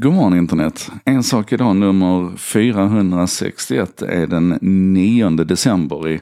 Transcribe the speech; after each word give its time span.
God 0.00 0.12
morgon 0.12 0.38
internet. 0.38 0.90
En 1.04 1.22
sak 1.22 1.52
idag, 1.52 1.76
nummer 1.76 2.36
461, 2.36 4.02
är 4.02 4.26
den 4.26 4.58
9 4.60 5.30
december 5.30 6.08
i 6.08 6.20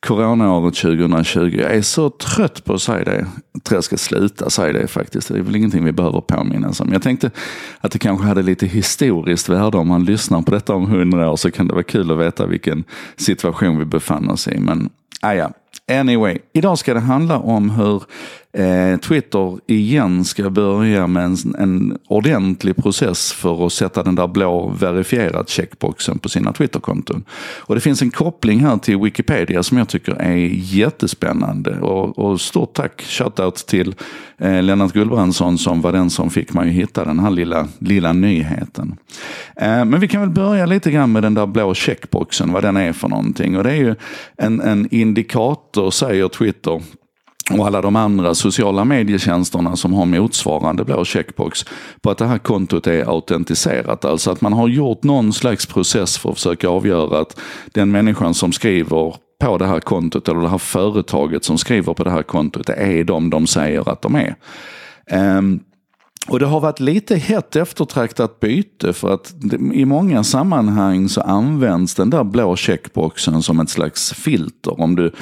coronaåret 0.00 0.74
2020. 0.74 1.58
Jag 1.60 1.74
är 1.74 1.82
så 1.82 2.10
trött 2.10 2.64
på 2.64 2.74
att 2.74 2.82
säga 2.82 3.04
det. 3.04 3.26
Jag 3.52 3.64
tror 3.64 3.76
jag 3.76 3.84
ska 3.84 3.96
sluta 3.96 4.50
säga 4.50 4.72
det 4.72 4.86
faktiskt. 4.86 5.28
Det 5.28 5.38
är 5.38 5.42
väl 5.42 5.56
ingenting 5.56 5.84
vi 5.84 5.92
behöver 5.92 6.20
påminnas 6.20 6.80
om. 6.80 6.92
Jag 6.92 7.02
tänkte 7.02 7.30
att 7.80 7.92
det 7.92 7.98
kanske 7.98 8.26
hade 8.26 8.42
lite 8.42 8.66
historiskt 8.66 9.48
värde 9.48 9.78
om 9.78 9.88
man 9.88 10.04
lyssnar 10.04 10.42
på 10.42 10.50
detta 10.50 10.74
om 10.74 10.86
hundra 10.86 11.30
år 11.30 11.36
så 11.36 11.50
kan 11.50 11.66
det 11.66 11.72
vara 11.72 11.82
kul 11.82 12.10
att 12.10 12.18
veta 12.18 12.46
vilken 12.46 12.84
situation 13.16 13.78
vi 13.78 13.84
befann 13.84 14.30
oss 14.30 14.48
i. 14.48 14.58
Men 14.60 14.90
aja, 15.20 15.52
Anyway, 15.88 16.38
idag 16.52 16.78
ska 16.78 16.94
det 16.94 17.00
handla 17.00 17.38
om 17.38 17.70
hur 17.70 18.02
eh, 18.56 18.96
Twitter 18.96 19.58
igen 19.66 20.24
ska 20.24 20.50
börja 20.50 21.06
med 21.06 21.24
en, 21.24 21.36
en, 21.58 21.98
ordentlig 22.08 22.76
process 22.76 23.32
för 23.32 23.66
att 23.66 23.72
sätta 23.72 24.02
den 24.02 24.14
där 24.14 24.26
blå 24.26 24.68
verifierat 24.68 25.48
checkboxen 25.48 26.18
på 26.18 26.28
sina 26.28 26.52
Twitterkonton. 26.52 27.24
Och 27.58 27.74
det 27.74 27.80
finns 27.80 28.02
en 28.02 28.10
koppling 28.10 28.60
här 28.60 28.76
till 28.76 28.98
Wikipedia 28.98 29.62
som 29.62 29.78
jag 29.78 29.88
tycker 29.88 30.14
är 30.14 30.36
jättespännande. 30.52 31.80
Och, 31.80 32.18
och 32.18 32.40
stort 32.40 32.74
tack, 32.74 33.02
shoutout 33.02 33.66
till 33.66 33.94
eh, 34.38 34.62
Lennart 34.62 34.92
Gullbrandsson 34.92 35.58
som 35.58 35.80
var 35.80 35.92
den 35.92 36.10
som 36.10 36.30
fick 36.30 36.52
mig 36.52 36.68
att 36.68 36.74
hitta 36.74 37.04
den 37.04 37.18
här 37.18 37.30
lilla, 37.30 37.68
lilla 37.78 38.12
nyheten. 38.12 38.96
Eh, 39.56 39.84
men 39.84 40.00
vi 40.00 40.08
kan 40.08 40.20
väl 40.20 40.30
börja 40.30 40.66
lite 40.66 40.90
grann 40.90 41.12
med 41.12 41.22
den 41.22 41.34
där 41.34 41.46
blå 41.46 41.74
checkboxen, 41.74 42.52
vad 42.52 42.62
den 42.62 42.76
är 42.76 42.92
för 42.92 43.08
någonting. 43.08 43.56
Och 43.56 43.64
det 43.64 43.70
är 43.70 43.76
ju 43.76 43.94
en, 44.36 44.60
en 44.60 44.88
indikator, 44.90 45.90
säger 45.90 46.28
Twitter, 46.28 46.82
och 47.50 47.66
alla 47.66 47.82
de 47.82 47.96
andra 47.96 48.34
sociala 48.34 48.84
medietjänsterna 48.84 49.76
som 49.76 49.92
har 49.92 50.06
motsvarande 50.06 50.84
blå 50.84 51.04
checkbox 51.04 51.64
på 52.00 52.10
att 52.10 52.18
det 52.18 52.26
här 52.26 52.38
kontot 52.38 52.86
är 52.86 53.08
autentiserat. 53.08 54.04
Alltså 54.04 54.30
att 54.30 54.40
man 54.40 54.52
har 54.52 54.68
gjort 54.68 55.02
någon 55.02 55.32
slags 55.32 55.66
process 55.66 56.18
för 56.18 56.30
att 56.30 56.36
försöka 56.36 56.68
avgöra 56.68 57.20
att 57.20 57.40
den 57.72 57.90
människan 57.90 58.34
som 58.34 58.52
skriver 58.52 59.16
på 59.40 59.58
det 59.58 59.66
här 59.66 59.80
kontot 59.80 60.28
eller 60.28 60.40
det 60.40 60.48
här 60.48 60.58
företaget 60.58 61.44
som 61.44 61.58
skriver 61.58 61.94
på 61.94 62.04
det 62.04 62.10
här 62.10 62.22
kontot 62.22 62.68
är 62.68 63.04
de 63.04 63.30
de 63.30 63.46
säger 63.46 63.88
att 63.88 64.02
de 64.02 64.14
är. 64.14 64.36
Um, 65.38 65.60
och 66.28 66.38
det 66.38 66.46
har 66.46 66.60
varit 66.60 66.80
lite 66.80 67.16
hett 67.16 67.56
eftertraktat 67.56 68.40
byte 68.40 68.92
för 68.92 69.14
att 69.14 69.34
i 69.72 69.84
många 69.84 70.24
sammanhang 70.24 71.08
så 71.08 71.20
används 71.20 71.94
den 71.94 72.10
där 72.10 72.24
blå 72.24 72.56
checkboxen 72.56 73.42
som 73.42 73.60
ett 73.60 73.70
slags 73.70 74.12
filter. 74.12 74.80
Om 74.80 74.96
du 74.96 75.12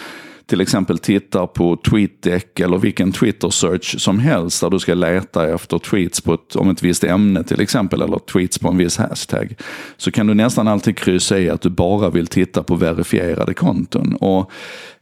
till 0.46 0.60
exempel 0.60 0.98
tittar 0.98 1.46
på 1.46 1.76
TweetDeck 1.76 2.60
eller 2.60 2.78
vilken 2.78 3.12
Twitter-search 3.12 4.00
som 4.00 4.18
helst 4.18 4.60
där 4.60 4.70
du 4.70 4.78
ska 4.78 4.94
leta 4.94 5.54
efter 5.54 5.78
tweets 5.78 6.20
på 6.20 6.34
ett, 6.34 6.56
om 6.56 6.70
ett 6.70 6.82
visst 6.82 7.04
ämne 7.04 7.44
till 7.44 7.60
exempel 7.60 8.02
eller 8.02 8.18
tweets 8.18 8.58
på 8.58 8.68
en 8.68 8.76
viss 8.76 8.96
hashtag. 8.96 9.54
Så 9.96 10.10
kan 10.10 10.26
du 10.26 10.34
nästan 10.34 10.68
alltid 10.68 10.96
kryssa 10.96 11.38
i 11.38 11.50
att 11.50 11.60
du 11.60 11.70
bara 11.70 12.10
vill 12.10 12.26
titta 12.26 12.62
på 12.62 12.74
verifierade 12.74 13.54
konton. 13.54 14.14
Och 14.14 14.50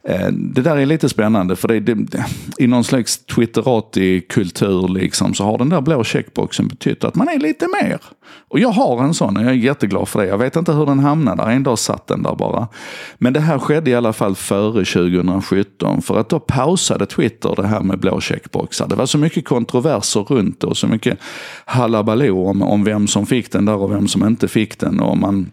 eh, 0.07 0.27
det 0.31 0.61
där 0.61 0.77
är 0.77 0.85
lite 0.85 1.09
spännande 1.09 1.55
för 1.55 1.67
det, 1.67 1.79
det, 1.79 2.25
i 2.57 2.67
någon 2.67 2.83
slags 2.83 3.25
twitterati 3.25 4.21
kultur 4.21 4.87
liksom 4.87 5.33
så 5.33 5.43
har 5.43 5.57
den 5.57 5.69
där 5.69 5.81
blå 5.81 6.03
checkboxen 6.03 6.67
betytt 6.67 7.03
att 7.03 7.15
man 7.15 7.27
är 7.27 7.39
lite 7.39 7.67
mer. 7.83 7.99
Och 8.47 8.59
jag 8.59 8.69
har 8.69 9.03
en 9.03 9.13
sån 9.13 9.37
och 9.37 9.43
jag 9.43 9.49
är 9.49 9.55
jätteglad 9.55 10.07
för 10.07 10.21
det. 10.21 10.27
Jag 10.27 10.37
vet 10.37 10.55
inte 10.55 10.73
hur 10.73 10.85
den 10.85 10.99
hamnade 10.99 11.43
där, 11.43 11.49
en 11.49 11.63
dag 11.63 11.79
satt 11.79 12.07
den 12.07 12.23
där 12.23 12.35
bara. 12.35 12.67
Men 13.17 13.33
det 13.33 13.39
här 13.39 13.59
skedde 13.59 13.91
i 13.91 13.95
alla 13.95 14.13
fall 14.13 14.35
före 14.35 14.85
2017 14.85 16.01
för 16.01 16.19
att 16.19 16.29
då 16.29 16.39
pausade 16.39 17.05
Twitter 17.05 17.53
det 17.55 17.67
här 17.67 17.81
med 17.81 17.99
blå 17.99 18.21
checkboxar. 18.21 18.87
Det 18.87 18.95
var 18.95 19.05
så 19.05 19.17
mycket 19.17 19.45
kontroverser 19.45 20.21
runt 20.21 20.61
det 20.61 20.67
och 20.67 20.77
så 20.77 20.87
mycket 20.87 21.19
halabaloo 21.65 22.49
om, 22.49 22.61
om 22.61 22.83
vem 22.83 23.07
som 23.07 23.25
fick 23.25 23.51
den 23.51 23.65
där 23.65 23.75
och 23.75 23.91
vem 23.91 24.07
som 24.07 24.27
inte 24.27 24.47
fick 24.47 24.79
den. 24.79 24.99
Och 24.99 25.17
man 25.17 25.51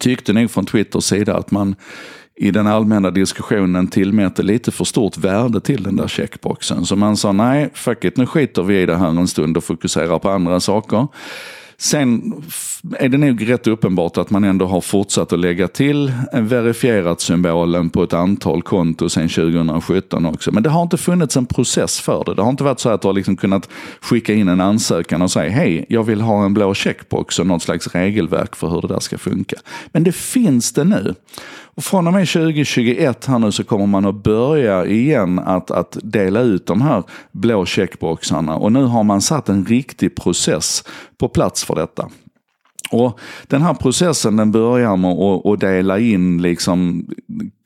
tyckte 0.00 0.32
nog 0.32 0.50
från 0.50 0.66
Twitters 0.66 1.04
sida 1.04 1.36
att 1.36 1.50
man 1.50 1.74
i 2.40 2.50
den 2.50 2.66
allmänna 2.66 3.10
diskussionen 3.10 3.86
tillmäter 3.86 4.42
lite 4.42 4.70
för 4.70 4.84
stort 4.84 5.16
värde 5.16 5.60
till 5.60 5.82
den 5.82 5.96
där 5.96 6.08
checkboxen. 6.08 6.86
Så 6.86 6.96
man 6.96 7.16
sa 7.16 7.32
nej, 7.32 7.70
fuck 7.74 8.04
it, 8.04 8.16
nu 8.16 8.26
skiter 8.26 8.62
vi 8.62 8.82
i 8.82 8.86
det 8.86 8.96
här 8.96 9.08
en 9.08 9.28
stund 9.28 9.56
och 9.56 9.64
fokuserar 9.64 10.18
på 10.18 10.30
andra 10.30 10.60
saker. 10.60 11.08
Sen 11.80 12.32
är 12.98 13.08
det 13.08 13.18
nog 13.18 13.48
rätt 13.48 13.66
uppenbart 13.66 14.16
att 14.16 14.30
man 14.30 14.44
ändå 14.44 14.66
har 14.66 14.80
fortsatt 14.80 15.32
att 15.32 15.38
lägga 15.38 15.68
till 15.68 16.12
verifierat 16.32 17.20
symbolen 17.20 17.90
på 17.90 18.02
ett 18.02 18.12
antal 18.12 18.62
konton 18.62 19.10
sedan 19.10 19.28
2017 19.28 20.26
också. 20.26 20.52
Men 20.52 20.62
det 20.62 20.70
har 20.70 20.82
inte 20.82 20.96
funnits 20.96 21.36
en 21.36 21.46
process 21.46 22.00
för 22.00 22.24
det. 22.24 22.34
Det 22.34 22.42
har 22.42 22.50
inte 22.50 22.64
varit 22.64 22.80
så 22.80 22.88
att 22.88 23.02
du 23.02 23.08
har 23.08 23.12
liksom 23.12 23.36
kunnat 23.36 23.68
skicka 24.00 24.34
in 24.34 24.48
en 24.48 24.60
ansökan 24.60 25.22
och 25.22 25.30
säga 25.30 25.50
hej, 25.50 25.86
jag 25.88 26.04
vill 26.04 26.20
ha 26.20 26.44
en 26.44 26.54
blå 26.54 26.74
checkbox 26.74 27.38
och 27.38 27.46
något 27.46 27.62
slags 27.62 27.94
regelverk 27.94 28.56
för 28.56 28.68
hur 28.68 28.80
det 28.80 28.88
där 28.88 29.00
ska 29.00 29.18
funka. 29.18 29.56
Men 29.92 30.04
det 30.04 30.12
finns 30.12 30.72
det 30.72 30.84
nu. 30.84 31.14
Och 31.78 31.84
från 31.84 32.06
och 32.06 32.12
med 32.12 32.28
2021 32.28 33.26
här 33.26 33.38
nu 33.38 33.52
så 33.52 33.64
kommer 33.64 33.86
man 33.86 34.06
att 34.06 34.22
börja 34.22 34.86
igen 34.86 35.38
att, 35.38 35.70
att 35.70 35.96
dela 36.02 36.40
ut 36.40 36.66
de 36.66 36.82
här 36.82 37.02
blå 37.32 37.66
checkboxarna. 37.66 38.56
Och 38.56 38.72
nu 38.72 38.84
har 38.84 39.04
man 39.04 39.20
satt 39.20 39.48
en 39.48 39.64
riktig 39.64 40.16
process 40.16 40.84
på 41.18 41.28
plats 41.28 41.64
för 41.64 41.74
detta. 41.74 42.08
Och 42.90 43.20
Den 43.46 43.62
här 43.62 43.74
processen 43.74 44.36
den 44.36 44.52
börjar 44.52 44.96
med 44.96 45.10
att, 45.10 45.60
dela 45.60 45.98
in 45.98 46.42
liksom 46.42 47.06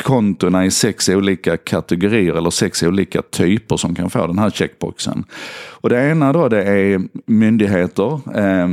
kontona 0.02 0.64
i 0.64 0.70
sex 0.70 1.08
olika 1.08 1.56
kategorier 1.56 2.34
eller 2.34 2.50
sex 2.50 2.82
olika 2.82 3.22
typer 3.22 3.76
som 3.76 3.94
kan 3.94 4.10
få 4.10 4.26
den 4.26 4.38
här 4.38 4.50
checkboxen. 4.50 5.24
Och 5.82 5.88
Det 5.88 6.10
ena 6.10 6.32
då 6.32 6.48
det 6.48 6.62
är 6.64 7.00
myndigheter, 7.26 8.20
eh, 8.38 8.68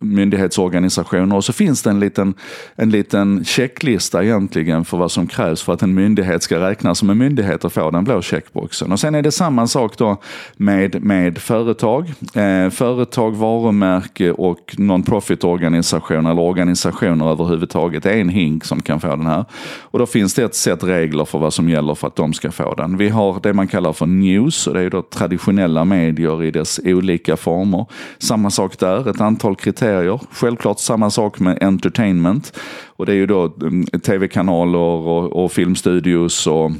myndighetsorganisationer 0.00 1.36
och 1.36 1.44
så 1.44 1.52
finns 1.52 1.82
det 1.82 1.90
en 1.90 2.00
liten, 2.00 2.34
en 2.76 2.90
liten 2.90 3.44
checklista 3.44 4.24
egentligen 4.24 4.84
för 4.84 4.96
vad 4.96 5.10
som 5.10 5.26
krävs 5.26 5.62
för 5.62 5.72
att 5.72 5.82
en 5.82 5.94
myndighet 5.94 6.42
ska 6.42 6.60
räknas 6.60 6.98
som 6.98 7.10
en 7.10 7.18
myndighet 7.18 7.64
och 7.64 7.72
få 7.72 7.90
den 7.90 8.04
blå 8.04 8.22
checkboxen. 8.22 8.92
Och 8.92 9.00
Sen 9.00 9.14
är 9.14 9.22
det 9.22 9.32
samma 9.32 9.66
sak 9.66 9.98
då 9.98 10.16
med, 10.56 11.04
med 11.04 11.38
företag. 11.38 12.12
Eh, 12.34 12.70
företag, 12.70 13.36
varumärke 13.36 14.32
och 14.32 14.74
non-profit 14.78 15.44
organisationer 15.44 16.30
eller 16.30 16.42
organisationer 16.42 17.30
överhuvudtaget. 17.30 18.02
Det 18.02 18.10
är 18.10 18.20
en 18.20 18.28
hink 18.28 18.64
som 18.64 18.82
kan 18.82 19.00
få 19.00 19.08
den 19.08 19.26
här. 19.26 19.44
Och 19.80 19.98
då 19.98 20.06
finns 20.06 20.34
det 20.34 20.44
ett 20.44 20.54
sätt 20.68 20.84
regler 20.84 21.24
för 21.24 21.38
vad 21.38 21.54
som 21.54 21.68
gäller 21.68 21.94
för 21.94 22.06
att 22.06 22.16
de 22.16 22.32
ska 22.32 22.50
få 22.50 22.74
den. 22.74 22.96
Vi 22.96 23.08
har 23.08 23.40
det 23.40 23.52
man 23.52 23.68
kallar 23.68 23.92
för 23.92 24.06
news 24.06 24.66
och 24.66 24.74
det 24.74 24.80
är 24.80 24.90
då 24.90 25.02
traditionella 25.02 25.84
medier 25.84 26.44
i 26.44 26.50
dess 26.50 26.80
olika 26.84 27.36
former. 27.36 27.86
Samma 28.18 28.50
sak 28.50 28.78
där, 28.78 29.10
ett 29.10 29.20
antal 29.20 29.56
kriterier. 29.56 30.20
Självklart 30.32 30.78
samma 30.78 31.10
sak 31.10 31.40
med 31.40 31.62
entertainment. 31.62 32.58
Och 32.96 33.06
det 33.06 33.12
är 33.12 33.16
ju 33.16 33.26
då 33.26 33.54
mm, 33.60 33.86
tv-kanaler 33.86 34.78
och, 34.78 35.44
och 35.44 35.52
filmstudios 35.52 36.46
och 36.46 36.70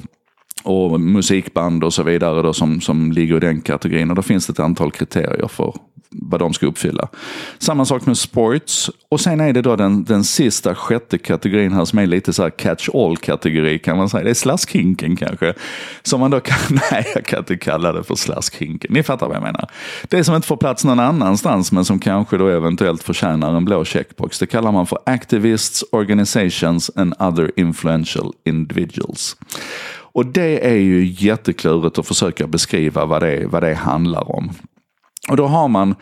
och 0.63 1.01
musikband 1.01 1.85
och 1.85 1.95
så 1.95 2.03
vidare 2.03 2.43
då 2.43 2.53
som, 2.53 2.81
som 2.81 3.13
ligger 3.13 3.37
i 3.37 3.41
den 3.41 3.61
kategorin. 3.61 4.11
Och 4.11 4.17
då 4.17 4.23
finns 4.23 4.47
det 4.47 4.51
ett 4.51 4.61
antal 4.61 4.91
kriterier 4.91 5.49
för 5.49 5.75
vad 6.11 6.41
de 6.41 6.53
ska 6.55 6.67
uppfylla. 6.67 7.09
Samma 7.59 7.85
sak 7.85 8.07
med 8.07 8.19
sports. 8.19 8.91
Och 9.09 9.21
sen 9.21 9.41
är 9.41 9.53
det 9.53 9.63
då 9.63 9.77
den, 9.77 10.05
den 10.05 10.25
sista 10.25 10.75
sjätte 10.75 11.19
kategorin 11.19 11.73
här 11.73 11.85
som 11.85 11.99
är 11.99 12.07
lite 12.07 12.33
så 12.33 12.43
här 12.43 12.51
catch 12.51 12.89
all 12.95 13.17
kategori 13.17 13.79
kan 13.79 13.97
man 13.97 14.09
säga. 14.09 14.25
Det 14.25 14.31
är 14.31 14.35
slaskhinken 14.35 15.17
kanske. 15.17 15.55
Som 16.03 16.21
man 16.21 16.31
då 16.31 16.41
kan, 16.41 16.59
nej 16.91 17.07
jag 17.15 17.25
kan 17.25 17.39
inte 17.39 17.57
kalla 17.57 17.93
det 17.93 18.03
för 18.03 18.15
slaskhinken. 18.15 18.93
Ni 18.93 19.03
fattar 19.03 19.27
vad 19.27 19.37
jag 19.37 19.43
menar. 19.43 19.71
Det 20.09 20.25
som 20.25 20.35
inte 20.35 20.49
får 20.49 20.57
plats 20.57 20.85
någon 20.85 21.01
annanstans 21.01 21.73
men 21.73 21.85
som 21.85 21.99
kanske 21.99 22.37
då 22.37 22.49
eventuellt 22.49 23.03
förtjänar 23.03 23.55
en 23.55 23.65
blå 23.65 23.85
checkbox. 23.85 24.39
Det 24.39 24.47
kallar 24.47 24.73
man 24.73 24.87
för 24.87 24.99
activists, 25.07 25.85
organizations 25.93 26.91
and 26.97 27.15
other 27.19 27.51
influential 27.57 28.33
individuals. 28.45 29.37
Och 30.19 30.27
det 30.27 30.67
är 30.67 30.77
ju 30.77 31.07
jätteklurigt 31.19 31.99
att 31.99 32.07
försöka 32.07 32.47
beskriva 32.47 33.05
vad 33.05 33.23
det, 33.23 33.47
vad 33.47 33.63
det 33.63 33.75
handlar 33.75 34.31
om. 34.37 34.51
Och 35.31 35.37
då 35.37 35.47
har 35.47 35.69
man, 35.69 35.95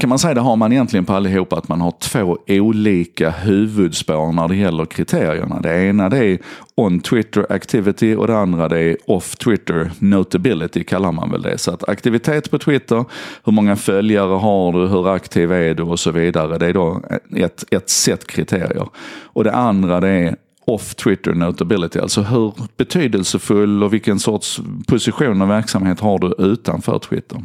kan 0.00 0.08
man 0.08 0.18
säga, 0.18 0.34
det 0.34 0.40
har 0.40 0.56
man 0.56 0.72
egentligen 0.72 1.04
på 1.04 1.12
allihopa 1.12 1.56
att 1.56 1.68
man 1.68 1.80
har 1.80 1.94
två 2.00 2.38
olika 2.48 3.30
huvudspår 3.30 4.32
när 4.32 4.48
det 4.48 4.56
gäller 4.56 4.84
kriterierna. 4.84 5.60
Det 5.60 5.84
ena 5.84 6.08
det 6.08 6.24
är 6.24 6.38
on 6.74 7.00
Twitter 7.00 7.52
activity 7.52 8.14
och 8.14 8.26
det 8.26 8.38
andra 8.38 8.68
det 8.68 8.80
är 8.80 8.96
off 9.06 9.36
Twitter 9.36 9.90
notability 9.98 10.84
kallar 10.84 11.12
man 11.12 11.30
väl 11.30 11.42
det. 11.42 11.58
Så 11.58 11.70
att 11.70 11.88
aktivitet 11.88 12.50
på 12.50 12.58
Twitter, 12.58 13.04
hur 13.44 13.52
många 13.52 13.76
följare 13.76 14.38
har 14.38 14.72
du, 14.72 14.88
hur 14.88 15.08
aktiv 15.08 15.52
är 15.52 15.74
du 15.74 15.82
och 15.82 16.00
så 16.00 16.10
vidare. 16.10 16.58
Det 16.58 16.66
är 16.66 16.74
då 16.74 17.02
ett, 17.36 17.64
ett 17.70 17.90
set 17.90 18.26
kriterier. 18.26 18.88
Och 19.24 19.44
det 19.44 19.52
andra 19.52 20.00
det 20.00 20.08
är 20.08 20.36
off 20.66 20.94
Twitter 20.94 21.34
notability, 21.34 21.98
alltså 21.98 22.22
hur 22.22 22.54
betydelsefull 22.76 23.82
och 23.82 23.94
vilken 23.94 24.18
sorts 24.18 24.60
position 24.86 25.42
och 25.42 25.50
verksamhet 25.50 26.00
har 26.00 26.18
du 26.18 26.34
utanför 26.38 26.98
Twitter. 26.98 27.44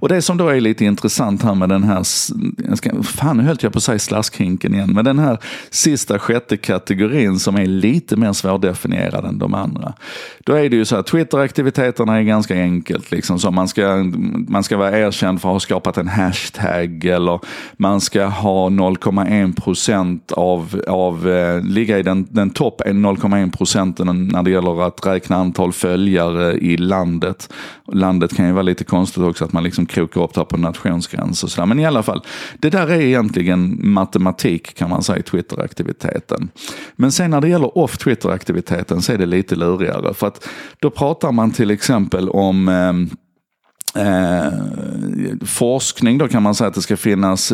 Och 0.00 0.08
det 0.08 0.22
som 0.22 0.36
då 0.36 0.48
är 0.48 0.60
lite 0.60 0.84
intressant 0.84 1.42
här 1.42 1.54
med 1.54 1.68
den 1.68 1.82
här, 1.82 2.02
jag 2.68 2.78
ska, 2.78 3.02
fan 3.02 3.36
nu 3.36 3.42
höll 3.42 3.56
jag 3.60 3.72
på 3.72 3.78
att 3.78 3.82
säga 3.82 3.98
slaskhinken 3.98 4.74
igen, 4.74 4.92
men 4.92 5.04
den 5.04 5.18
här 5.18 5.38
sista 5.70 6.18
sjätte 6.18 6.56
kategorin 6.56 7.38
som 7.38 7.56
är 7.56 7.66
lite 7.66 8.16
mer 8.16 8.32
svårdefinierad 8.32 9.24
än 9.24 9.38
de 9.38 9.54
andra. 9.54 9.92
Då 10.44 10.52
är 10.52 10.68
det 10.68 10.76
ju 10.76 10.84
så 10.84 10.96
att 10.96 11.06
Twitter-aktiviteterna 11.06 12.18
är 12.18 12.22
ganska 12.22 12.54
enkelt. 12.54 13.10
Liksom, 13.10 13.38
så 13.38 13.50
man, 13.50 13.68
ska, 13.68 14.04
man 14.48 14.64
ska 14.64 14.76
vara 14.76 14.98
erkänd 14.98 15.40
för 15.40 15.48
att 15.48 15.52
ha 15.52 15.60
skapat 15.60 15.98
en 15.98 16.08
hashtag 16.08 17.04
eller 17.04 17.40
man 17.76 18.00
ska 18.00 18.24
ha 18.24 18.68
0,1 18.68 19.60
procent 19.60 20.32
av, 20.32 20.82
av 20.88 21.28
eh, 21.28 21.62
ligga 21.62 21.98
i 21.98 22.02
den, 22.02 22.26
den 22.30 22.50
topp 22.50 22.82
0,1 22.86 23.56
procenten 23.56 24.28
när 24.32 24.42
det 24.42 24.50
gäller 24.50 24.86
att 24.86 25.06
räkna 25.06 25.36
antal 25.36 25.72
följare 25.72 26.52
i 26.52 26.76
landet. 26.76 27.52
Landet 27.92 28.36
kan 28.36 28.46
ju 28.46 28.52
vara 28.52 28.62
lite 28.62 28.84
konstigt 28.84 29.22
också 29.22 29.44
att 29.44 29.52
man 29.52 29.64
liksom 29.64 29.86
krokar 29.88 30.22
upp 30.22 30.34
det 30.34 30.40
här 30.40 30.44
på 30.44 30.56
nationsgräns 30.56 31.44
och 31.44 31.50
sådär. 31.50 31.66
Men 31.66 31.78
i 31.78 31.86
alla 31.86 32.02
fall, 32.02 32.22
det 32.58 32.70
där 32.70 32.86
är 32.86 33.00
egentligen 33.00 33.78
matematik 33.82 34.74
kan 34.74 34.90
man 34.90 35.02
säga 35.02 35.18
i 35.18 35.22
Twitter-aktiviteten. 35.22 36.50
Men 36.96 37.12
sen 37.12 37.30
när 37.30 37.40
det 37.40 37.48
gäller 37.48 37.78
off-Twitter-aktiviteten 37.78 39.02
så 39.02 39.12
är 39.12 39.18
det 39.18 39.26
lite 39.26 39.56
lurigare. 39.56 40.14
För 40.14 40.26
att 40.26 40.48
då 40.78 40.90
pratar 40.90 41.32
man 41.32 41.50
till 41.50 41.70
exempel 41.70 42.28
om 42.28 42.68
eh, 42.68 43.16
Eh, 43.94 44.52
forskning 45.46 46.18
då 46.18 46.28
kan 46.28 46.42
man 46.42 46.54
säga 46.54 46.68
att 46.68 46.74
det 46.74 46.82
ska 46.82 46.96
finnas 46.96 47.52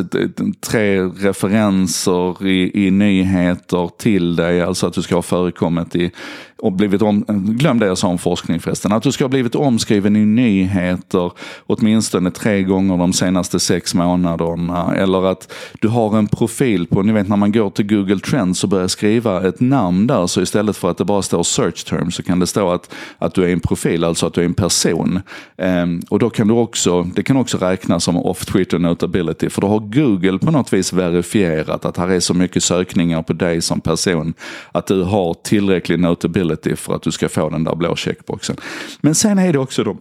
tre 0.61 1.03
referenser 1.03 2.47
i, 2.47 2.87
i 2.87 2.91
nyheter 2.91 3.91
till 3.99 4.37
dig. 4.37 4.63
Alltså 4.63 4.87
att 4.87 4.93
du 4.93 5.03
ska 5.03 5.15
ha 5.15 5.23
förekommit 5.23 5.97
i 5.97 6.11
och 6.59 6.73
blivit 6.73 7.03
om, 7.03 7.25
glöm 7.59 7.79
det 7.79 7.87
jag 7.87 7.99
sa 7.99 8.09
om 8.09 8.19
forskning 8.19 8.61
förresten, 8.61 8.93
att 8.93 9.03
du 9.03 9.13
ska 9.13 9.25
ha 9.25 9.29
blivit 9.29 9.55
omskriven 9.55 10.17
i 10.17 10.25
nyheter 10.25 11.33
åtminstone 11.67 12.31
tre 12.31 12.63
gånger 12.63 12.97
de 12.97 13.13
senaste 13.13 13.61
sex 13.61 13.95
månaderna. 13.95 14.95
Eller 14.97 15.25
att 15.25 15.53
du 15.81 15.89
har 15.89 16.19
en 16.19 16.27
profil 16.27 16.87
på, 16.87 17.03
ni 17.03 17.13
vet 17.13 17.29
när 17.29 17.37
man 17.37 17.53
går 17.53 17.71
till 17.71 17.87
Google 17.87 18.19
Trends 18.19 18.65
och 18.65 18.71
börjar 18.71 18.89
skriva 18.89 19.49
ett 19.49 19.61
namn 19.61 20.07
där, 20.07 20.27
så 20.27 20.41
istället 20.43 20.77
för 20.77 20.91
att 20.91 20.99
det 20.99 21.05
bara 21.05 21.23
står 21.23 21.43
search 21.43 21.85
term 21.85 22.11
så 22.11 22.23
kan 22.23 22.41
det 22.41 22.47
stå 22.47 22.71
att, 22.71 22.95
att 23.19 23.35
du 23.35 23.45
är 23.45 23.53
en 23.53 23.61
profil, 23.61 24.05
alltså 24.05 24.27
att 24.27 24.35
du 24.35 24.41
är 24.41 24.45
en 24.45 24.55
person. 24.55 25.21
Um, 25.57 26.03
och 26.11 26.19
då 26.19 26.31
kan 26.31 26.49
du 26.49 26.55
också, 26.55 27.03
det 27.03 27.23
kan 27.23 27.37
också 27.37 27.59
räknas 27.59 28.05
som 28.05 28.17
off 28.17 28.45
Twitter 28.45 28.79
notability, 28.79 29.49
för 29.49 29.61
då 29.61 29.69
har 29.69 29.79
Google 29.79 30.39
på 30.39 30.51
något 30.51 30.73
vis 30.73 30.93
verifierat 30.93 31.85
att 31.85 31.97
här 31.97 32.09
är 32.09 32.21
så 32.21 32.35
mycket 32.35 32.63
sökningar 32.63 33.23
på 33.23 33.33
dig 33.33 33.61
som 33.61 33.81
person, 33.81 34.35
att 34.73 34.87
du 34.87 35.03
har 35.03 35.35
tillräcklig 35.35 35.99
notability 35.99 36.44
ability 36.45 36.77
för 36.77 36.95
att 36.95 37.03
du 37.03 37.11
ska 37.11 37.29
få 37.29 37.51
den 37.51 37.65
där 37.65 37.75
blå 37.75 37.97
checkboxen. 37.97 38.57
Men 39.01 39.15
sen 39.15 39.39
är 39.39 39.53
det 39.53 39.59
också 39.59 39.85
då 39.85 39.97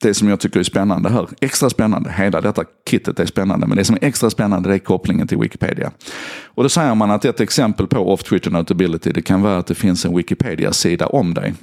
det 0.00 0.14
som 0.14 0.28
jag 0.28 0.40
tycker 0.40 0.60
är 0.60 0.64
spännande 0.64 1.08
här, 1.08 1.28
extra 1.40 1.70
spännande, 1.70 2.12
hela 2.12 2.40
detta 2.40 2.64
kittet 2.90 3.20
är 3.20 3.26
spännande, 3.26 3.66
men 3.66 3.76
det 3.76 3.84
som 3.84 3.96
är 3.96 4.04
extra 4.04 4.30
spännande 4.30 4.68
det 4.68 4.74
är 4.74 4.78
kopplingen 4.78 5.28
till 5.28 5.38
Wikipedia. 5.38 5.90
Och 6.44 6.62
då 6.62 6.68
säger 6.68 6.94
man 6.94 7.10
att 7.10 7.24
ett 7.24 7.40
exempel 7.40 7.86
på 7.86 8.12
off-Twitter 8.12 8.50
notability, 8.50 9.12
det 9.12 9.22
kan 9.22 9.42
vara 9.42 9.58
att 9.58 9.66
det 9.66 9.74
finns 9.74 10.04
en 10.04 10.16
Wikipedia-sida 10.16 11.06
om 11.06 11.34
dig. 11.34 11.54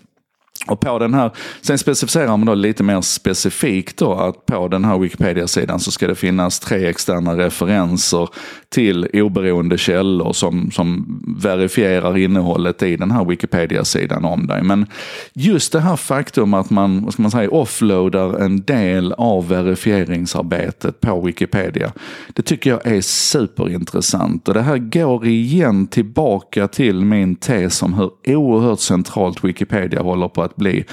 Och 0.70 0.80
på 0.80 1.00
den 1.00 1.14
här, 1.14 1.32
sen 1.62 1.78
specificerar 1.78 2.28
man 2.28 2.46
då 2.46 2.54
lite 2.54 2.84
mer 2.84 3.02
specifikt 3.02 3.98
då 3.98 4.14
att 4.14 4.46
på 4.46 4.68
den 4.68 4.86
här 4.86 5.00
Wikipedia-sidan 5.00 5.80
så 5.80 5.92
ska 5.92 6.08
det 6.08 6.16
finnas 6.16 6.60
tre 6.60 6.86
externa 6.86 7.38
referenser 7.38 8.30
till 8.70 9.08
oberoende 9.14 9.78
källor 9.78 10.34
som, 10.34 10.72
som 10.72 11.20
verifierar 11.42 12.18
innehållet 12.18 12.84
i 12.84 12.96
den 12.96 13.12
här 13.12 13.26
Wikipedia-sidan 13.26 14.26
om 14.26 14.48
dig. 14.48 14.64
Men 14.64 14.86
just 15.34 15.72
det 15.72 15.80
här 15.80 15.96
faktum 15.96 16.54
att 16.54 16.70
man, 16.70 17.04
vad 17.04 17.14
ska 17.14 17.22
man 17.22 17.32
säga, 17.32 17.50
offloadar 17.50 18.40
en 18.40 18.62
del 18.62 19.14
av 19.14 19.48
verifieringsarbetet 19.48 21.02
på 21.02 21.22
Wikipedia, 21.22 21.92
det 22.34 22.42
tycker 22.42 22.70
jag 22.70 22.88
är 22.88 23.02
superintressant. 23.02 24.48
Och 24.48 24.54
det 24.54 24.62
här 24.62 24.78
går 24.78 25.26
igen 25.26 25.88
tillbaka 25.88 26.68
till 26.68 27.06
min 27.06 27.36
tes 27.36 27.84
om 27.84 27.94
hur 27.94 28.12
oerhört 28.38 28.80
centralt 28.80 29.44
Wikipedia 29.44 30.02
håller 30.02 30.28
på 30.28 30.44
att 30.44 30.58
bli. 30.60 30.86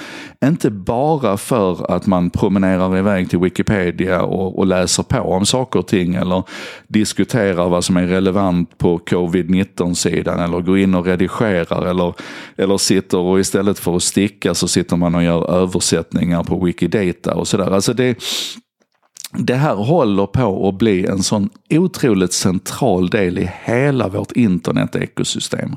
Inte 0.45 0.69
bara 0.69 1.37
för 1.37 1.91
att 1.91 2.05
man 2.05 2.29
promenerar 2.29 2.97
iväg 2.97 3.29
till 3.29 3.39
Wikipedia 3.39 4.21
och, 4.21 4.59
och 4.59 4.67
läser 4.67 5.03
på 5.03 5.19
om 5.19 5.45
saker 5.45 5.79
och 5.79 5.87
ting 5.87 6.15
eller 6.15 6.43
diskuterar 6.87 7.69
vad 7.69 7.83
som 7.83 7.97
är 7.97 8.07
relevant 8.07 8.77
på 8.77 8.97
covid-19-sidan 8.97 10.39
eller 10.39 10.61
går 10.61 10.77
in 10.79 10.95
och 10.95 11.05
redigerar 11.05 11.85
eller, 11.85 12.13
eller 12.57 12.77
sitter 12.77 13.17
och 13.17 13.39
istället 13.39 13.79
för 13.79 13.95
att 13.95 14.03
sticka 14.03 14.53
så 14.53 14.67
sitter 14.67 14.95
man 14.95 15.15
och 15.15 15.23
gör 15.23 15.51
översättningar 15.51 16.43
på 16.43 16.65
Wikidata 16.65 17.35
och 17.35 17.47
sådär. 17.47 17.71
Alltså 17.71 17.93
det, 17.93 18.17
det 19.33 19.55
här 19.55 19.75
håller 19.75 20.25
på 20.25 20.69
att 20.69 20.77
bli 20.77 21.05
en 21.05 21.23
sån 21.23 21.49
otroligt 21.69 22.33
central 22.33 23.09
del 23.09 23.37
i 23.37 23.51
hela 23.63 24.07
vårt 24.07 24.31
internet-ekosystem. 24.31 25.75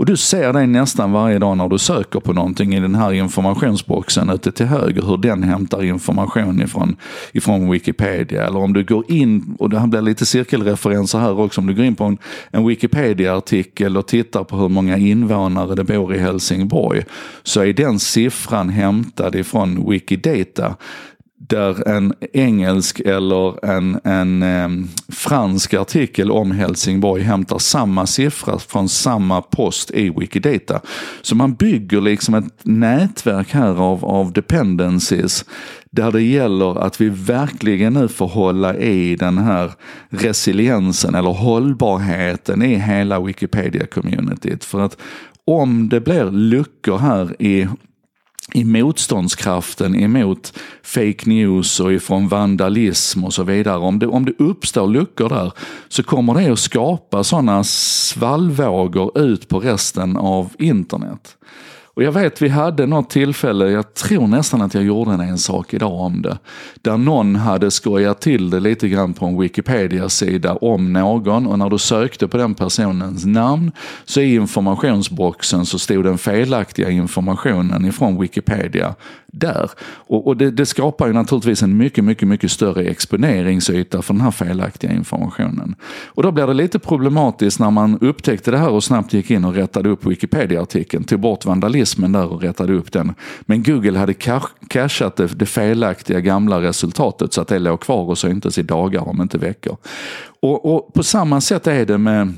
Och 0.00 0.06
du 0.06 0.16
ser 0.16 0.52
det 0.52 0.66
nästan 0.66 1.12
varje 1.12 1.38
dag 1.38 1.56
när 1.56 1.68
du 1.68 1.78
söker 1.78 2.20
på 2.20 2.32
någonting 2.32 2.74
i 2.74 2.80
den 2.80 2.94
här 2.94 3.12
informationsboxen 3.12 4.30
ute 4.30 4.52
till 4.52 4.66
höger, 4.66 5.02
hur 5.02 5.16
den 5.16 5.42
hämtar 5.42 5.84
information 5.84 6.62
ifrån, 6.62 6.96
ifrån 7.32 7.70
Wikipedia. 7.70 8.46
Eller 8.46 8.58
om 8.58 8.72
du 8.72 8.84
går 8.84 9.04
in, 9.10 9.56
och 9.58 9.70
det 9.70 9.78
här 9.78 9.86
blir 9.86 10.00
lite 10.00 10.26
cirkelreferenser 10.26 11.18
här 11.18 11.40
också, 11.40 11.60
om 11.60 11.66
du 11.66 11.74
går 11.74 11.84
in 11.84 11.94
på 11.94 12.04
en, 12.04 12.18
en 12.50 12.66
Wikipedia-artikel 12.66 13.96
och 13.96 14.06
tittar 14.06 14.44
på 14.44 14.56
hur 14.56 14.68
många 14.68 14.96
invånare 14.96 15.74
det 15.74 15.84
bor 15.84 16.14
i 16.14 16.18
Helsingborg, 16.18 17.04
så 17.42 17.60
är 17.60 17.72
den 17.72 17.98
siffran 17.98 18.68
hämtad 18.68 19.34
ifrån 19.34 19.90
Wikidata 19.90 20.76
där 21.48 21.88
en 21.88 22.14
engelsk 22.32 23.00
eller 23.00 23.64
en, 23.66 24.00
en 24.04 24.42
eh, 24.42 24.86
fransk 25.08 25.74
artikel 25.74 26.30
om 26.30 26.50
Helsingborg 26.50 27.22
hämtar 27.22 27.58
samma 27.58 28.06
siffra 28.06 28.58
från 28.58 28.88
samma 28.88 29.42
post 29.42 29.90
i 29.90 30.10
Wikidata. 30.10 30.80
Så 31.22 31.34
man 31.34 31.54
bygger 31.54 32.00
liksom 32.00 32.34
ett 32.34 32.54
nätverk 32.62 33.52
här 33.52 33.80
av, 33.80 34.04
av 34.04 34.32
dependencies 34.32 35.44
där 35.90 36.12
det 36.12 36.22
gäller 36.22 36.78
att 36.78 37.00
vi 37.00 37.08
verkligen 37.08 37.92
nu 37.92 38.08
får 38.08 38.28
hålla 38.28 38.76
i 38.76 39.16
den 39.16 39.38
här 39.38 39.72
resiliensen 40.08 41.14
eller 41.14 41.30
hållbarheten 41.30 42.62
i 42.62 42.74
hela 42.74 43.20
Wikipedia-communityt. 43.20 44.64
För 44.64 44.80
att 44.80 44.96
om 45.44 45.88
det 45.88 46.00
blir 46.00 46.30
luckor 46.30 46.98
här 46.98 47.42
i 47.42 47.68
i 48.54 48.64
motståndskraften 48.64 49.94
emot 49.94 50.52
fake 50.82 51.22
news 51.24 51.80
och 51.80 51.92
ifrån 51.92 52.28
vandalism 52.28 53.24
och 53.24 53.34
så 53.34 53.42
vidare. 53.42 53.78
Om 53.78 53.98
det, 53.98 54.06
om 54.06 54.24
det 54.24 54.32
uppstår 54.38 54.88
luckor 54.88 55.28
där 55.28 55.52
så 55.88 56.02
kommer 56.02 56.34
det 56.34 56.52
att 56.52 56.58
skapa 56.58 57.24
sådana 57.24 57.64
svallvågor 57.64 59.18
ut 59.18 59.48
på 59.48 59.60
resten 59.60 60.16
av 60.16 60.52
internet. 60.58 61.36
Och 61.94 62.02
jag 62.02 62.12
vet 62.12 62.42
vi 62.42 62.48
hade 62.48 62.86
något 62.86 63.10
tillfälle, 63.10 63.70
jag 63.70 63.94
tror 63.94 64.26
nästan 64.26 64.62
att 64.62 64.74
jag 64.74 64.84
gjorde 64.84 65.12
en 65.12 65.38
sak 65.38 65.74
idag 65.74 65.92
om 65.92 66.22
det, 66.22 66.38
där 66.82 66.96
någon 66.96 67.36
hade 67.36 67.70
skojat 67.70 68.20
till 68.20 68.50
det 68.50 68.60
lite 68.60 68.88
grann 68.88 69.12
på 69.12 69.26
en 69.26 69.40
Wikipedia-sida 69.40 70.54
om 70.54 70.92
någon 70.92 71.46
och 71.46 71.58
när 71.58 71.70
du 71.70 71.78
sökte 71.78 72.28
på 72.28 72.36
den 72.36 72.54
personens 72.54 73.24
namn 73.24 73.72
så 74.04 74.20
i 74.20 74.34
informationsboxen 74.34 75.66
så 75.66 75.78
stod 75.78 76.04
den 76.04 76.18
felaktiga 76.18 76.90
informationen 76.90 77.84
ifrån 77.84 78.20
Wikipedia 78.20 78.94
där. 79.32 79.70
Och, 79.92 80.26
och 80.26 80.36
det, 80.36 80.50
det, 80.50 80.66
skapar 80.66 81.06
ju 81.06 81.12
naturligtvis 81.12 81.62
en 81.62 81.76
mycket, 81.76 82.04
mycket, 82.04 82.28
mycket 82.28 82.50
större 82.50 82.84
exponeringsyta 82.84 84.02
för 84.02 84.14
den 84.14 84.20
här 84.20 84.30
felaktiga 84.30 84.92
informationen. 84.92 85.74
Och 86.06 86.22
då 86.22 86.32
blir 86.32 86.46
det 86.46 86.54
lite 86.54 86.78
problematiskt 86.78 87.60
när 87.60 87.70
man 87.70 87.98
upptäckte 88.00 88.50
det 88.50 88.58
här 88.58 88.70
och 88.70 88.84
snabbt 88.84 89.12
gick 89.12 89.30
in 89.30 89.44
och 89.44 89.54
rättade 89.54 89.88
upp 89.88 90.06
Wikipedia-artikeln, 90.06 91.04
tog 91.04 91.20
bort 91.20 91.44
vandalismen 91.80 92.12
där 92.12 92.32
och 92.32 92.42
rättade 92.42 92.72
upp 92.72 92.92
den. 92.92 93.14
Men 93.40 93.62
Google 93.62 93.98
hade 93.98 94.14
cachat 94.68 95.16
det, 95.16 95.26
det 95.26 95.46
felaktiga 95.46 96.20
gamla 96.20 96.60
resultatet 96.60 97.32
så 97.32 97.40
att 97.40 97.48
det 97.48 97.58
låg 97.58 97.80
kvar 97.80 98.04
och 98.08 98.18
syntes 98.18 98.58
i 98.58 98.62
dagar 98.62 99.08
om 99.08 99.22
inte 99.22 99.38
veckor. 99.38 99.76
Och, 100.42 100.74
och 100.74 100.94
på 100.94 101.02
samma 101.02 101.40
sätt 101.40 101.66
är 101.66 101.86
det 101.86 101.98
med 101.98 102.34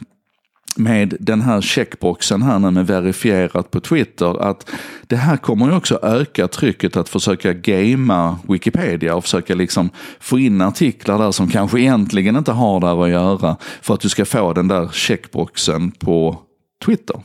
med 0.77 1.17
den 1.21 1.41
här 1.41 1.61
checkboxen 1.61 2.43
här 2.43 2.59
nu 2.59 2.71
med 2.71 2.87
verifierat 2.87 3.71
på 3.71 3.81
Twitter, 3.81 4.41
att 4.41 4.71
det 5.09 5.17
här 5.17 5.37
kommer 5.37 5.67
ju 5.67 5.77
också 5.77 5.99
öka 6.03 6.49
trycket 6.49 6.97
att 6.97 7.09
försöka 7.09 7.53
gamea 7.53 8.39
Wikipedia 8.49 9.15
och 9.15 9.25
försöka 9.25 9.55
liksom 9.55 9.91
få 10.21 10.39
in 10.39 10.61
artiklar 10.61 11.19
där 11.19 11.33
som 11.33 11.49
kanske 11.49 11.81
egentligen 11.81 12.37
inte 12.37 12.53
har 12.53 12.81
där 12.81 13.05
att 13.05 13.11
göra 13.11 13.57
för 13.83 13.95
att 13.95 14.01
du 14.01 14.09
ska 14.09 14.25
få 14.25 14.53
den 14.53 14.69
där 14.69 14.89
checkboxen 14.93 15.91
på 15.91 16.39
Twitter. 16.85 17.17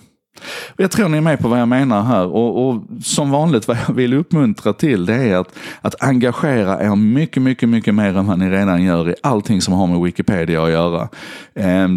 Jag 0.77 0.91
tror 0.91 1.09
ni 1.09 1.17
är 1.17 1.21
med 1.21 1.39
på 1.39 1.47
vad 1.47 1.59
jag 1.59 1.67
menar 1.67 2.03
här 2.03 2.25
och, 2.25 2.69
och, 2.69 2.83
som 3.03 3.31
vanligt 3.31 3.67
vad 3.67 3.77
jag 3.87 3.93
vill 3.93 4.13
uppmuntra 4.13 4.73
till 4.73 5.05
det 5.05 5.15
är 5.15 5.35
att, 5.35 5.55
att 5.81 6.03
engagera 6.03 6.83
er 6.83 6.95
mycket, 6.95 7.43
mycket, 7.43 7.69
mycket 7.69 7.95
mer 7.95 8.17
än 8.17 8.27
vad 8.27 8.39
ni 8.39 8.49
redan 8.49 8.83
gör 8.83 9.09
i 9.09 9.15
allting 9.23 9.61
som 9.61 9.73
har 9.73 9.87
med 9.87 10.01
Wikipedia 10.01 10.63
att 10.63 10.69
göra. 10.69 11.09
Eh, 11.53 11.87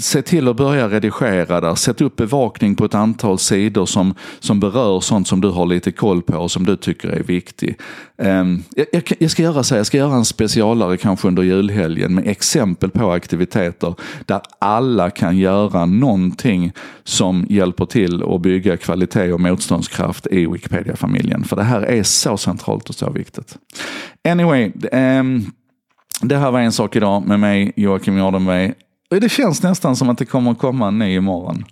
se 0.00 0.22
till 0.22 0.48
att 0.48 0.56
börja 0.56 0.88
redigera 0.88 1.60
där, 1.60 1.74
sätt 1.74 2.00
upp 2.00 2.16
bevakning 2.16 2.74
på 2.74 2.84
ett 2.84 2.94
antal 2.94 3.38
sidor 3.38 3.86
som, 3.86 4.14
som 4.40 4.60
berör 4.60 5.00
sånt 5.00 5.28
som 5.28 5.40
du 5.40 5.48
har 5.48 5.66
lite 5.66 5.92
koll 5.92 6.22
på 6.22 6.36
och 6.36 6.50
som 6.50 6.66
du 6.66 6.76
tycker 6.76 7.08
är 7.08 7.22
viktigt. 7.22 7.80
Eh, 8.18 8.44
jag, 8.92 9.14
jag, 9.18 9.30
ska 9.30 9.42
göra 9.42 9.62
så, 9.62 9.74
jag 9.74 9.86
ska 9.86 9.98
göra 9.98 10.14
en 10.14 10.24
specialare 10.24 10.96
kanske 10.96 11.28
under 11.28 11.42
julhelgen 11.42 12.14
med 12.14 12.28
exempel 12.28 12.90
på 12.90 13.10
aktiviteter 13.10 13.94
där 14.26 14.40
alla 14.58 15.10
kan 15.10 15.38
göra 15.38 15.86
någonting 15.86 16.72
som 17.04 17.46
hjälper 17.48 17.71
hjälper 17.72 17.86
till 17.86 18.22
att 18.22 18.40
bygga 18.40 18.76
kvalitet 18.76 19.32
och 19.32 19.40
motståndskraft 19.40 20.26
i 20.26 20.46
Wikipedia-familjen. 20.46 21.44
För 21.44 21.56
det 21.56 21.62
här 21.62 21.82
är 21.82 22.02
så 22.02 22.36
centralt 22.36 22.88
och 22.88 22.94
så 22.94 23.10
viktigt. 23.10 23.56
Anyway, 24.28 24.72
um, 24.92 25.52
det 26.22 26.36
här 26.36 26.50
var 26.50 26.60
en 26.60 26.72
sak 26.72 26.96
idag 26.96 27.26
med 27.26 27.40
mig, 27.40 27.72
Joakim 27.76 28.16
Jardenberg. 28.16 28.74
Det 29.10 29.28
känns 29.28 29.62
nästan 29.62 29.96
som 29.96 30.10
att 30.10 30.18
det 30.18 30.24
kommer 30.24 30.54
komma 30.54 30.88
en 30.88 30.98
ny 30.98 31.14
imorgon. 31.16 31.64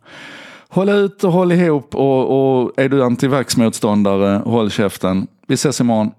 Håll 0.69 0.88
ut 0.88 1.25
och 1.25 1.33
håll 1.33 1.52
ihop 1.52 1.95
och, 1.95 2.62
och 2.62 2.73
är 2.76 2.88
du 2.88 3.04
antivaxmotståndare, 3.04 4.42
håll 4.45 4.71
käften. 4.71 5.26
Vi 5.49 5.54
ses 5.54 5.80
imorgon. 5.80 6.11